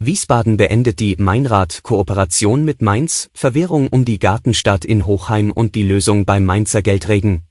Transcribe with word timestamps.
Wiesbaden 0.00 0.56
beendet 0.56 1.00
die 1.00 1.16
Mainrad-Kooperation 1.16 2.64
mit 2.64 2.82
Mainz, 2.82 3.30
Verwährung 3.34 3.88
um 3.88 4.04
die 4.04 4.20
Gartenstadt 4.20 4.84
in 4.84 5.06
Hochheim 5.06 5.50
und 5.50 5.74
die 5.74 5.82
Lösung 5.82 6.24
beim 6.24 6.44
Mainzer 6.44 6.82
Geldregen. 6.82 7.42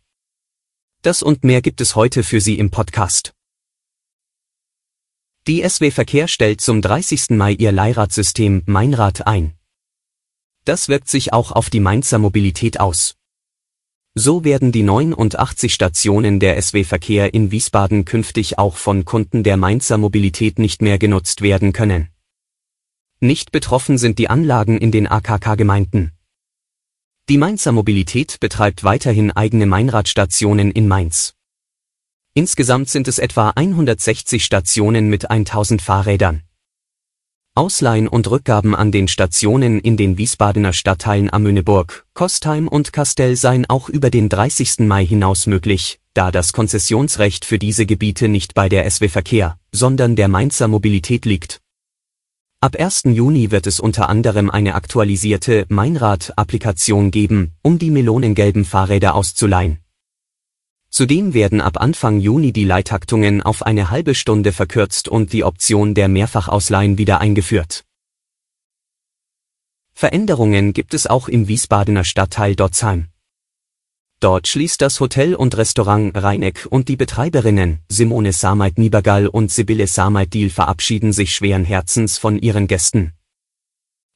Das 1.01 1.21
und 1.21 1.43
mehr 1.43 1.61
gibt 1.61 1.81
es 1.81 1.97
heute 1.97 2.23
für 2.23 2.39
Sie 2.39 2.57
im 2.57 2.71
Podcast. 2.71 3.33
Die 5.45 5.61
SW 5.67 5.91
Verkehr 5.91 6.29
stellt 6.29 6.61
zum 6.61 6.81
30. 6.81 7.31
Mai 7.31 7.51
ihr 7.51 7.73
Leihradsystem 7.73 8.63
Mainrad 8.65 9.27
ein. 9.27 9.53
Das 10.63 10.87
wirkt 10.87 11.09
sich 11.09 11.33
auch 11.33 11.51
auf 11.51 11.69
die 11.69 11.81
Mainzer 11.81 12.17
Mobilität 12.17 12.79
aus. 12.79 13.17
So 14.15 14.45
werden 14.45 14.71
die 14.71 14.83
89 14.83 15.73
Stationen 15.73 16.39
der 16.39 16.61
SW 16.61 16.85
Verkehr 16.85 17.33
in 17.33 17.51
Wiesbaden 17.51 18.05
künftig 18.05 18.57
auch 18.57 18.77
von 18.77 19.03
Kunden 19.03 19.43
der 19.43 19.57
Mainzer 19.57 19.97
Mobilität 19.97 20.59
nicht 20.59 20.81
mehr 20.81 20.97
genutzt 20.97 21.41
werden 21.41 21.73
können. 21.73 22.09
Nicht 23.19 23.51
betroffen 23.51 23.97
sind 23.97 24.19
die 24.19 24.29
Anlagen 24.29 24.77
in 24.77 24.91
den 24.91 25.07
AKK-Gemeinden. 25.07 26.11
Die 27.29 27.39
Mainzer 27.39 27.71
Mobilität 27.71 28.39
betreibt 28.39 28.83
weiterhin 28.83 29.31
eigene 29.31 29.65
Mainradstationen 29.65 30.69
in 30.69 30.87
Mainz. 30.87 31.33
Insgesamt 32.35 32.89
sind 32.91 33.07
es 33.07 33.17
etwa 33.17 33.49
160 33.49 34.45
Stationen 34.45 35.09
mit 35.09 35.31
1000 35.31 35.81
Fahrrädern. 35.81 36.43
Ausleihen 37.55 38.07
und 38.07 38.29
Rückgaben 38.29 38.75
an 38.75 38.91
den 38.91 39.07
Stationen 39.07 39.79
in 39.79 39.97
den 39.97 40.19
Wiesbadener 40.19 40.71
Stadtteilen 40.71 41.33
Amöneburg, 41.33 42.05
Kostheim 42.13 42.67
und 42.67 42.93
Kastell 42.93 43.35
seien 43.35 43.67
auch 43.67 43.89
über 43.89 44.11
den 44.11 44.29
30. 44.29 44.81
Mai 44.81 45.03
hinaus 45.03 45.47
möglich, 45.47 45.99
da 46.13 46.29
das 46.29 46.53
Konzessionsrecht 46.53 47.45
für 47.45 47.57
diese 47.57 47.87
Gebiete 47.87 48.27
nicht 48.27 48.53
bei 48.53 48.69
der 48.69 48.87
SW 48.87 49.09
Verkehr, 49.09 49.57
sondern 49.71 50.15
der 50.15 50.27
Mainzer 50.27 50.67
Mobilität 50.67 51.25
liegt. 51.25 51.61
Ab 52.59 52.75
1. 52.75 53.03
Juni 53.05 53.51
wird 53.51 53.67
es 53.67 53.79
unter 53.79 54.09
anderem 54.09 54.49
eine 54.49 54.73
aktualisierte 54.73 55.67
Meinrad-Applikation 55.69 57.11
geben, 57.11 57.51
um 57.61 57.77
die 57.77 57.91
melonengelben 57.91 58.65
Fahrräder 58.65 59.13
auszuleihen. 59.13 59.77
Zudem 60.89 61.35
werden 61.35 61.61
ab 61.61 61.79
Anfang 61.79 62.19
Juni 62.19 62.51
die 62.53 62.63
Leihtaktungen 62.63 63.43
auf 63.43 63.61
eine 63.61 63.91
halbe 63.91 64.15
Stunde 64.15 64.53
verkürzt 64.53 65.07
und 65.07 65.33
die 65.33 65.43
Option 65.43 65.93
der 65.93 66.07
Mehrfachausleihen 66.07 66.97
wieder 66.97 67.21
eingeführt. 67.21 67.85
Veränderungen 69.93 70.73
gibt 70.73 70.95
es 70.95 71.05
auch 71.05 71.27
im 71.27 71.47
Wiesbadener 71.47 72.05
Stadtteil 72.05 72.55
Dotzheim. 72.55 73.09
Dort 74.19 74.47
schließt 74.47 74.81
das 74.81 74.99
Hotel 74.99 75.35
und 75.35 75.55
Restaurant 75.57 76.17
Rheineck 76.17 76.65
und 76.71 76.87
die 76.87 76.95
Betreiberinnen 76.95 77.81
Simone 77.87 78.33
Samait-Niebergall 78.33 79.27
und 79.27 79.51
Sibylle 79.51 79.85
Samait-Diel 79.85 80.49
verabschieden 80.49 81.13
sich 81.13 81.35
schweren 81.35 81.63
Herzens 81.63 82.17
von 82.17 82.39
ihren 82.39 82.65
Gästen. 82.65 83.13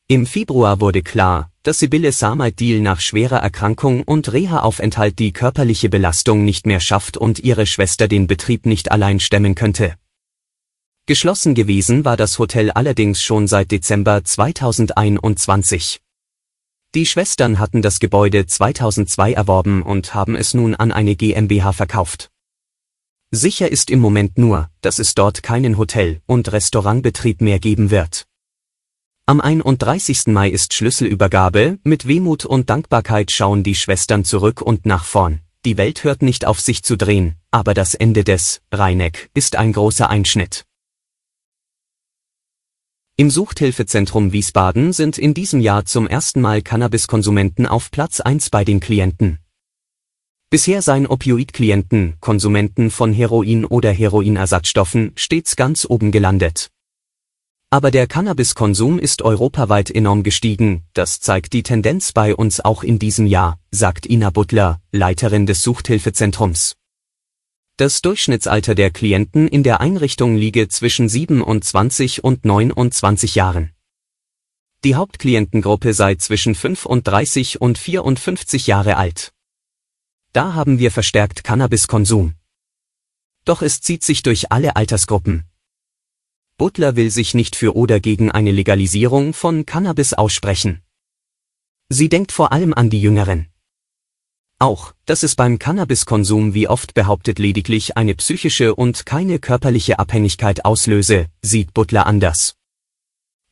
Im 0.08 0.26
Februar 0.26 0.82
wurde 0.82 1.04
klar, 1.04 1.52
dass 1.62 1.78
Sibylle 1.78 2.12
Samait-Diel 2.12 2.82
nach 2.82 3.00
schwerer 3.00 3.38
Erkrankung 3.38 4.02
und 4.02 4.34
Reha-Aufenthalt 4.34 5.20
die 5.20 5.34
körperliche 5.34 5.90
Belastung 5.90 6.44
nicht 6.46 6.66
mehr 6.66 6.80
schafft 6.80 7.16
und 7.16 7.38
ihre 7.38 7.68
Schwester 7.68 8.08
den 8.08 8.26
Betrieb 8.26 8.66
nicht 8.66 8.92
allein 8.92 9.20
stemmen 9.20 9.54
könnte. 9.54 9.94
Geschlossen 11.06 11.54
gewesen 11.54 12.06
war 12.06 12.18
das 12.18 12.40
Hotel 12.40 12.72
allerdings 12.72 13.22
schon 13.22 13.48
seit 13.48 13.70
Dezember 13.72 14.24
2021. 14.24 16.02
Die 16.94 17.06
Schwestern 17.06 17.58
hatten 17.58 17.82
das 17.82 18.02
Gebäude 18.02 18.46
2002 18.46 19.32
erworben 19.32 19.82
und 19.82 20.14
haben 20.14 20.36
es 20.36 20.54
nun 20.54 20.76
an 20.76 20.92
eine 20.92 21.16
GmbH 21.16 21.72
verkauft. 21.72 22.30
Sicher 23.32 23.72
ist 23.72 23.90
im 23.90 24.00
Moment 24.00 24.38
nur, 24.38 24.70
dass 24.82 25.00
es 25.00 25.16
dort 25.16 25.42
keinen 25.42 25.78
Hotel- 25.78 26.20
und 26.26 26.52
Restaurantbetrieb 26.52 27.40
mehr 27.40 27.60
geben 27.60 27.92
wird. 27.92 28.26
Am 29.26 29.40
31. 29.40 30.28
Mai 30.28 30.50
ist 30.50 30.74
Schlüsselübergabe, 30.74 31.80
mit 31.84 32.10
Wehmut 32.10 32.44
und 32.44 32.70
Dankbarkeit 32.70 33.32
schauen 33.32 33.64
die 33.64 33.76
Schwestern 33.76 34.26
zurück 34.26 34.62
und 34.62 34.86
nach 34.86 35.06
vorn. 35.06 35.40
Die 35.64 35.78
Welt 35.78 36.04
hört 36.04 36.22
nicht 36.22 36.44
auf 36.44 36.60
sich 36.60 36.84
zu 36.84 36.98
drehen, 36.98 37.36
aber 37.52 37.74
das 37.74 37.94
Ende 37.94 38.26
des 38.26 38.62
Rheineck 38.70 39.30
ist 39.34 39.56
ein 39.56 39.72
großer 39.72 40.10
Einschnitt. 40.10 40.66
Im 43.18 43.30
Suchthilfezentrum 43.30 44.32
Wiesbaden 44.32 44.94
sind 44.94 45.18
in 45.18 45.34
diesem 45.34 45.60
Jahr 45.60 45.86
zum 45.86 46.08
ersten 46.08 46.42
Mal 46.42 46.62
Cannabiskonsumenten 46.62 47.68
auf 47.68 47.92
Platz 47.92 48.20
1 48.20 48.50
bei 48.50 48.64
den 48.64 48.80
Klienten. 48.80 49.38
Bisher 50.50 50.82
seien 50.82 51.08
Opioidklienten, 51.08 52.16
Konsumenten 52.20 52.90
von 52.90 53.14
Heroin 53.14 53.66
oder 53.66 53.92
Heroinersatzstoffen, 53.92 55.12
stets 55.16 55.56
ganz 55.56 55.86
oben 55.86 56.12
gelandet. 56.12 56.72
Aber 57.70 57.92
der 57.92 58.08
Cannabiskonsum 58.08 59.00
ist 59.00 59.22
europaweit 59.22 59.92
enorm 59.92 60.24
gestiegen, 60.24 60.84
das 60.94 61.22
zeigt 61.22 61.54
die 61.54 61.64
Tendenz 61.64 62.12
bei 62.12 62.36
uns 62.36 62.60
auch 62.60 62.84
in 62.84 63.00
diesem 63.00 63.28
Jahr, 63.28 63.60
sagt 63.72 64.10
Ina 64.10 64.30
Butler, 64.30 64.82
Leiterin 64.92 65.46
des 65.46 65.62
Suchthilfezentrums. 65.64 66.76
Das 67.78 68.02
Durchschnittsalter 68.02 68.76
der 68.76 68.92
Klienten 68.92 69.48
in 69.48 69.64
der 69.64 69.82
Einrichtung 69.82 70.36
liege 70.36 70.68
zwischen 70.68 71.10
27 71.10 72.24
und 72.24 72.46
29 72.46 73.36
Jahren. 73.36 73.72
Die 74.84 74.96
Hauptklientengruppe 74.96 75.94
sei 75.94 76.16
zwischen 76.16 76.56
35 76.56 77.62
und 77.62 77.78
54 77.78 78.68
Jahre 78.68 78.98
alt. 78.98 79.32
Da 80.34 80.54
haben 80.54 80.80
wir 80.80 80.92
verstärkt 80.92 81.44
Cannabiskonsum. 81.44 82.34
Doch 83.46 83.62
es 83.62 83.82
zieht 83.82 84.04
sich 84.04 84.24
durch 84.24 84.52
alle 84.52 84.76
Altersgruppen. 84.76 85.46
Butler 86.58 86.96
will 86.96 87.10
sich 87.10 87.34
nicht 87.34 87.56
für 87.56 87.76
oder 87.76 88.00
gegen 88.00 88.32
eine 88.32 88.52
Legalisierung 88.52 89.34
von 89.34 89.66
Cannabis 89.66 90.14
aussprechen. 90.14 90.84
Sie 91.90 92.08
denkt 92.08 92.32
vor 92.32 92.52
allem 92.52 92.74
an 92.74 92.90
die 92.90 93.02
Jüngeren. 93.02 93.51
Auch, 94.62 94.94
dass 95.08 95.24
es 95.24 95.36
beim 95.36 95.58
Cannabiskonsum 95.58 96.54
wie 96.54 96.68
oft 96.68 96.94
behauptet 96.94 97.40
lediglich 97.40 97.98
eine 97.98 98.14
psychische 98.14 98.76
und 98.76 99.08
keine 99.08 99.40
körperliche 99.40 99.98
Abhängigkeit 99.98 100.66
auslöse, 100.66 101.26
sieht 101.42 101.74
Butler 101.74 102.06
anders. 102.06 102.54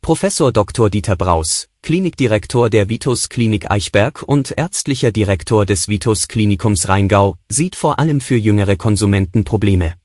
Professor 0.01 0.51
Dr. 0.51 0.91
Dieter 0.91 1.15
Braus, 1.15 1.67
Klinikdirektor 1.81 2.69
der 2.69 2.89
Vitus 2.89 3.27
Klinik 3.29 3.71
Eichberg 3.71 4.21
und 4.21 4.53
ärztlicher 4.55 5.11
Direktor 5.11 5.65
des 5.65 5.87
Vitus 5.87 6.27
Klinikums 6.27 6.87
Rheingau, 6.87 7.37
sieht 7.49 7.75
vor 7.75 7.97
allem 7.97 8.21
für 8.21 8.37
jüngere 8.37 8.75
Konsumenten 8.75 9.43
Probleme. 9.45 9.95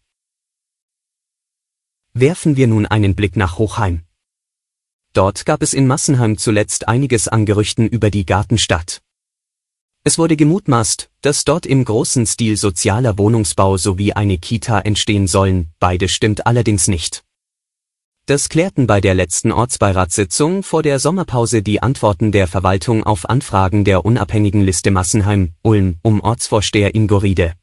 Werfen 2.15 2.57
wir 2.57 2.67
nun 2.67 2.87
einen 2.87 3.15
Blick 3.15 3.37
nach 3.37 3.59
Hochheim. 3.59 4.05
Dort 5.13 5.45
gab 5.45 5.61
es 5.61 5.75
in 5.75 5.87
Massenheim 5.87 6.39
zuletzt 6.39 6.89
einiges 6.89 7.29
an 7.29 7.45
Gerüchten 7.45 7.89
über 7.89 8.11
die 8.11 8.25
Gartenstadt. 8.25 9.04
Es 10.07 10.19
wurde 10.19 10.37
gemutmaßt, 10.37 11.09
dass 11.23 11.47
dort 11.47 11.65
im 11.65 11.83
großen 11.83 12.27
Stil 12.27 12.59
sozialer 12.59 13.17
Wohnungsbau 13.17 13.79
sowie 13.79 14.13
eine 14.13 14.37
Kita 14.37 14.81
entstehen 14.81 15.27
sollen, 15.27 15.71
beide 15.81 16.09
stimmt 16.09 16.47
allerdings 16.47 16.89
nicht. 16.89 17.25
Das 18.27 18.51
klärten 18.51 18.87
bei 18.87 19.01
der 19.01 19.15
letzten 19.15 19.51
Ortsbeiratssitzung 19.51 20.63
vor 20.63 20.83
der 20.83 20.99
Sommerpause 20.99 21.63
die 21.63 21.83
Antworten 21.83 22.33
der 22.33 22.49
Verwaltung 22.49 23.03
auf 23.03 23.29
Anfragen 23.29 23.85
der 23.85 24.05
unabhängigen 24.05 24.61
Liste 24.61 24.91
Massenheim, 24.91 25.53
Ulm, 25.62 25.97
um 26.03 26.21
Ortsvorsteher 26.21 26.95
Ingo 26.95 27.17
Riede. 27.17 27.55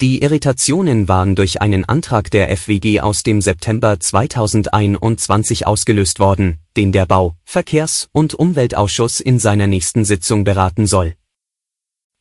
Die 0.00 0.22
Irritationen 0.22 1.08
waren 1.08 1.34
durch 1.34 1.60
einen 1.60 1.84
Antrag 1.84 2.30
der 2.30 2.56
FWG 2.56 3.00
aus 3.00 3.24
dem 3.24 3.40
September 3.40 3.98
2021 3.98 5.66
ausgelöst 5.66 6.20
worden, 6.20 6.58
den 6.76 6.92
der 6.92 7.06
Bau-, 7.06 7.34
Verkehrs- 7.44 8.08
und 8.12 8.34
Umweltausschuss 8.34 9.18
in 9.18 9.40
seiner 9.40 9.66
nächsten 9.66 10.04
Sitzung 10.04 10.44
beraten 10.44 10.86
soll. 10.86 11.14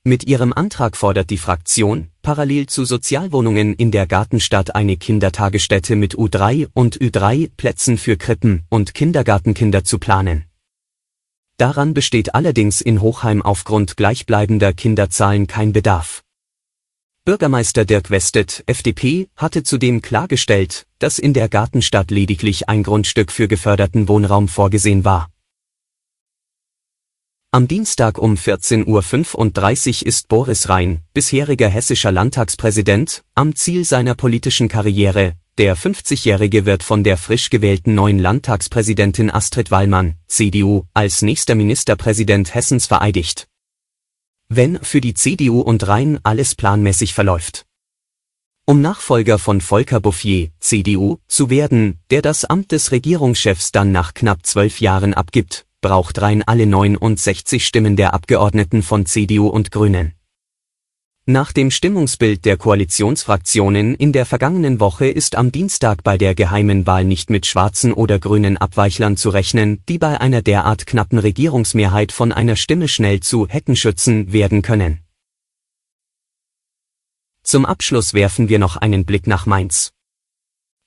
Mit 0.06 0.26
ihrem 0.26 0.52
Antrag 0.52 0.98
fordert 0.98 1.30
die 1.30 1.38
Fraktion, 1.38 2.10
parallel 2.22 2.68
zu 2.68 2.84
Sozialwohnungen 2.84 3.74
in 3.74 3.90
der 3.90 4.06
Gartenstadt 4.06 4.76
eine 4.76 4.98
Kindertagesstätte 4.98 5.96
mit 5.96 6.16
U3 6.16 6.68
und 6.74 6.98
Ü3 6.98 7.50
Plätzen 7.56 7.98
für 7.98 8.18
Krippen 8.18 8.64
und 8.68 8.94
Kindergartenkinder 8.94 9.86
zu 9.86 10.00
planen. 10.00 10.44
Daran 11.56 11.94
besteht 11.94 12.36
allerdings 12.36 12.82
in 12.82 13.00
Hochheim 13.00 13.42
aufgrund 13.42 13.96
gleichbleibender 13.96 14.74
Kinderzahlen 14.74 15.48
kein 15.48 15.72
Bedarf. 15.72 16.22
Bürgermeister 17.24 17.86
Dirk 17.86 18.10
Westet, 18.10 18.62
FDP, 18.66 19.30
hatte 19.38 19.64
zudem 19.64 20.02
klargestellt, 20.02 20.86
dass 21.00 21.18
in 21.18 21.34
der 21.34 21.48
Gartenstadt 21.48 22.12
lediglich 22.12 22.68
ein 22.68 22.84
Grundstück 22.84 23.32
für 23.32 23.48
geförderten 23.48 24.10
Wohnraum 24.10 24.50
vorgesehen 24.50 25.06
war. 25.06 25.33
Am 27.54 27.68
Dienstag 27.68 28.18
um 28.18 28.34
14.35 28.34 30.02
Uhr 30.02 30.08
ist 30.08 30.28
Boris 30.28 30.70
Rhein, 30.70 31.02
bisheriger 31.14 31.70
hessischer 31.70 32.12
Landtagspräsident, 32.12 33.24
am 33.36 33.56
Ziel 33.56 33.86
seiner 33.86 34.16
politischen 34.16 34.68
Karriere. 34.68 35.34
Der 35.60 35.78
50-Jährige 35.78 36.66
wird 36.66 36.82
von 36.82 37.04
der 37.04 37.16
frisch 37.16 37.52
gewählten 37.52 37.94
neuen 37.94 38.18
Landtagspräsidentin 38.18 39.30
Astrid 39.30 39.70
Wallmann, 39.70 40.16
CDU, 40.28 40.86
als 40.96 41.22
nächster 41.22 41.54
Ministerpräsident 41.54 42.56
Hessens 42.56 42.88
vereidigt 42.88 43.48
wenn 44.56 44.80
für 44.84 45.02
die 45.02 45.14
CDU 45.14 45.62
und 45.62 45.88
Rhein 45.88 46.20
alles 46.24 46.56
planmäßig 46.56 47.14
verläuft. 47.14 47.66
Um 48.66 48.82
Nachfolger 48.82 49.40
von 49.40 49.62
Volker 49.62 50.00
Bouffier, 50.00 50.50
CDU, 50.60 51.18
zu 51.28 51.50
werden, 51.50 52.00
der 52.10 52.22
das 52.22 52.46
Amt 52.46 52.72
des 52.72 52.92
Regierungschefs 52.92 53.72
dann 53.72 53.92
nach 53.92 54.14
knapp 54.14 54.46
zwölf 54.46 54.80
Jahren 54.80 55.14
abgibt, 55.14 55.66
braucht 55.84 56.20
Rhein 56.20 56.42
alle 56.42 56.66
69 56.66 57.64
Stimmen 57.64 57.96
der 57.96 58.16
Abgeordneten 58.16 58.82
von 58.82 59.06
CDU 59.06 59.48
und 59.48 59.70
Grünen. 59.70 60.14
Nach 61.26 61.52
dem 61.52 61.72
Stimmungsbild 61.72 62.44
der 62.44 62.58
Koalitionsfraktionen 62.58 63.94
in 63.94 64.12
der 64.12 64.26
vergangenen 64.26 64.80
Woche 64.80 65.08
ist 65.08 65.36
am 65.36 65.52
Dienstag 65.52 66.04
bei 66.04 66.18
der 66.18 66.36
geheimen 66.36 66.88
Wahl 66.88 67.06
nicht 67.06 67.30
mit 67.30 67.46
schwarzen 67.46 67.94
oder 67.94 68.18
grünen 68.18 68.58
Abweichlern 68.58 69.16
zu 69.16 69.30
rechnen, 69.30 69.84
die 69.88 70.00
bei 70.00 70.20
einer 70.20 70.42
derart 70.42 70.86
knappen 70.86 71.20
Regierungsmehrheit 71.20 72.12
von 72.12 72.32
einer 72.32 72.56
Stimme 72.56 72.88
schnell 72.88 73.20
zu 73.20 73.48
Heckenschützen 73.48 74.34
werden 74.34 74.64
können. 74.64 75.00
Zum 77.44 77.66
Abschluss 77.66 78.14
werfen 78.14 78.50
wir 78.50 78.60
noch 78.60 78.76
einen 78.78 79.06
Blick 79.06 79.28
nach 79.28 79.46
Mainz. 79.46 79.92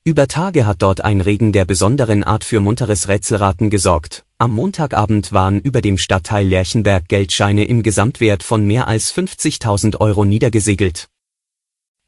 Über 0.04 0.28
Tage 0.28 0.66
hat 0.66 0.82
dort 0.82 1.00
ein 1.00 1.20
Regen 1.20 1.52
der 1.52 1.64
besonderen 1.64 2.24
Art 2.24 2.44
für 2.44 2.60
munteres 2.60 3.08
Rätselraten 3.08 3.70
gesorgt. 3.70 4.25
Am 4.38 4.52
Montagabend 4.52 5.32
waren 5.32 5.60
über 5.60 5.80
dem 5.80 5.96
Stadtteil 5.96 6.46
Lerchenberg 6.46 7.08
Geldscheine 7.08 7.64
im 7.64 7.82
Gesamtwert 7.82 8.42
von 8.42 8.66
mehr 8.66 8.86
als 8.86 9.10
50.000 9.14 9.98
Euro 9.98 10.26
niedergesegelt. 10.26 11.08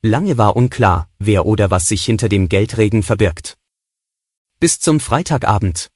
Lange 0.02 0.36
war 0.36 0.54
unklar, 0.54 1.08
wer 1.18 1.46
oder 1.46 1.70
was 1.70 1.88
sich 1.88 2.04
hinter 2.04 2.28
dem 2.28 2.50
Geldregen 2.50 3.02
verbirgt. 3.02 3.56
Bis 4.60 4.78
zum 4.78 5.00
Freitagabend. 5.00 5.88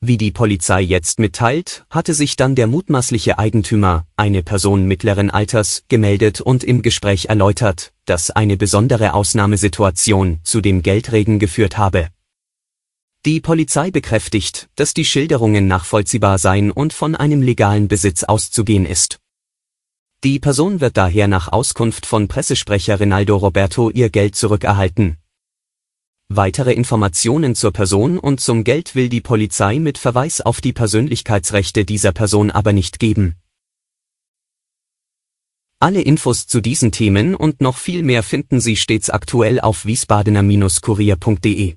Wie 0.00 0.16
die 0.16 0.32
Polizei 0.32 0.80
jetzt 0.80 1.20
mitteilt, 1.20 1.86
hatte 1.88 2.14
sich 2.14 2.34
dann 2.34 2.56
der 2.56 2.66
mutmaßliche 2.66 3.38
Eigentümer, 3.38 4.08
eine 4.16 4.42
Person 4.42 4.86
mittleren 4.86 5.30
Alters, 5.30 5.84
gemeldet 5.86 6.40
und 6.40 6.64
im 6.64 6.82
Gespräch 6.82 7.26
erläutert, 7.26 7.92
dass 8.06 8.32
eine 8.32 8.56
besondere 8.56 9.14
Ausnahmesituation 9.14 10.40
zu 10.42 10.60
dem 10.60 10.82
Geldregen 10.82 11.38
geführt 11.38 11.78
habe. 11.78 12.08
Die 13.28 13.42
Polizei 13.42 13.90
bekräftigt, 13.90 14.70
dass 14.74 14.94
die 14.94 15.04
Schilderungen 15.04 15.66
nachvollziehbar 15.66 16.38
seien 16.38 16.70
und 16.70 16.94
von 16.94 17.14
einem 17.14 17.42
legalen 17.42 17.86
Besitz 17.86 18.24
auszugehen 18.24 18.86
ist. 18.86 19.18
Die 20.24 20.38
Person 20.38 20.80
wird 20.80 20.96
daher 20.96 21.28
nach 21.28 21.48
Auskunft 21.48 22.06
von 22.06 22.26
Pressesprecher 22.26 22.98
Rinaldo 23.00 23.36
Roberto 23.36 23.90
ihr 23.90 24.08
Geld 24.08 24.34
zurückerhalten, 24.34 25.18
Weitere 26.30 26.72
Informationen 26.72 27.54
zur 27.54 27.72
Person 27.72 28.18
und 28.18 28.40
zum 28.40 28.64
Geld 28.64 28.94
will 28.94 29.10
die 29.10 29.20
Polizei 29.20 29.78
mit 29.78 29.98
Verweis 29.98 30.40
auf 30.40 30.62
die 30.62 30.72
Persönlichkeitsrechte 30.72 31.84
dieser 31.84 32.12
Person 32.12 32.50
aber 32.50 32.72
nicht 32.72 32.98
geben. 32.98 33.36
Alle 35.80 36.00
Infos 36.00 36.46
zu 36.46 36.62
diesen 36.62 36.92
Themen 36.92 37.34
und 37.34 37.60
noch 37.60 37.76
viel 37.76 38.02
mehr 38.02 38.22
finden 38.22 38.58
Sie 38.58 38.76
stets 38.76 39.10
aktuell 39.10 39.60
auf 39.60 39.84
wiesbadener-kurier.de. 39.84 41.76